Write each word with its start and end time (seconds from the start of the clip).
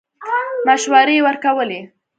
مشورې 0.67 1.17
ورکولې. 1.27 1.81